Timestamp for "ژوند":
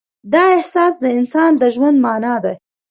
1.75-1.97